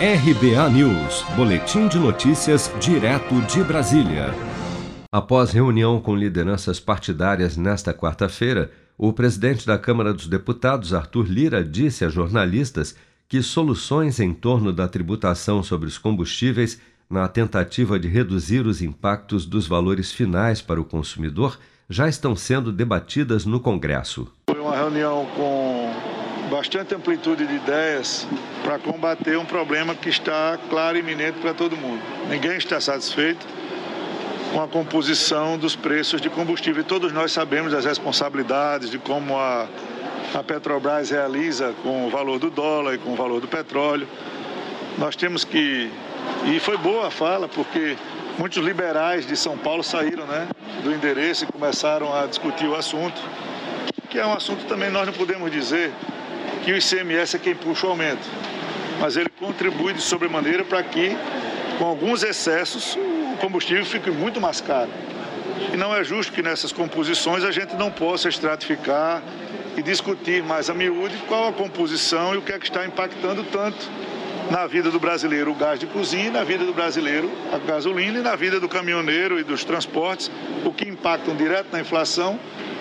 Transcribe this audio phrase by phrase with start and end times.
[0.00, 4.32] RBA News, Boletim de Notícias, direto de Brasília.
[5.10, 11.64] Após reunião com lideranças partidárias nesta quarta-feira, o presidente da Câmara dos Deputados, Arthur Lira,
[11.64, 12.94] disse a jornalistas
[13.28, 16.80] que soluções em torno da tributação sobre os combustíveis,
[17.10, 21.58] na tentativa de reduzir os impactos dos valores finais para o consumidor,
[21.90, 24.28] já estão sendo debatidas no Congresso.
[24.48, 26.17] Foi uma reunião com
[26.48, 28.26] bastante amplitude de ideias
[28.62, 32.02] para combater um problema que está claro e iminente para todo mundo.
[32.28, 33.46] Ninguém está satisfeito
[34.52, 36.80] com a composição dos preços de combustível.
[36.80, 39.66] E todos nós sabemos das responsabilidades de como a,
[40.34, 44.08] a Petrobras realiza com o valor do dólar e com o valor do petróleo.
[44.96, 45.90] Nós temos que.
[46.46, 47.96] E foi boa a fala, porque
[48.38, 50.48] muitos liberais de São Paulo saíram né,
[50.82, 53.20] do endereço e começaram a discutir o assunto,
[54.10, 55.92] que é um assunto também nós não podemos dizer
[56.64, 58.28] que o ICMS é quem puxa o aumento,
[59.00, 61.16] mas ele contribui de sobremaneira para que,
[61.78, 64.90] com alguns excessos, o combustível fique muito mais caro.
[65.72, 69.22] E não é justo que nessas composições a gente não possa estratificar
[69.76, 73.44] e discutir mais a miúde qual a composição e o que é que está impactando
[73.44, 73.88] tanto
[74.50, 78.22] na vida do brasileiro o gás de cozinha, na vida do brasileiro a gasolina e
[78.22, 80.30] na vida do caminhoneiro e dos transportes,
[80.64, 82.38] o que impactam direto na inflação,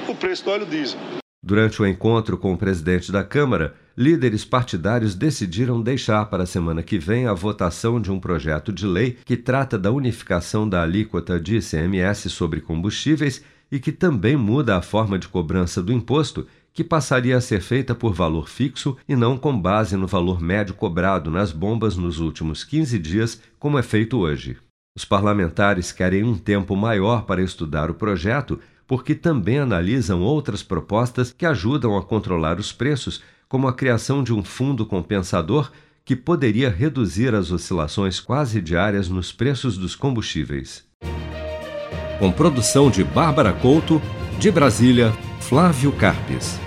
[0.08, 1.00] o preço do óleo diesel.
[1.48, 6.84] Durante o encontro com o presidente da Câmara, líderes partidários decidiram deixar para a semana
[6.84, 11.40] que vem a votação de um projeto de lei que trata da unificação da alíquota
[11.40, 16.84] de ICMS sobre combustíveis e que também muda a forma de cobrança do imposto, que
[16.84, 21.32] passaria a ser feita por valor fixo e não com base no valor médio cobrado
[21.32, 24.58] nas bombas nos últimos 15 dias, como é feito hoje.
[24.98, 31.32] Os parlamentares querem um tempo maior para estudar o projeto porque também analisam outras propostas
[31.32, 35.70] que ajudam a controlar os preços, como a criação de um fundo compensador
[36.06, 40.86] que poderia reduzir as oscilações quase diárias nos preços dos combustíveis.
[42.18, 44.02] Com produção de Bárbara Couto,
[44.40, 46.67] de Brasília, Flávio Carpes.